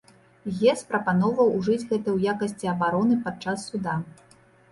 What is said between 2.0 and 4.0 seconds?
ў якасці абароны пад час суда.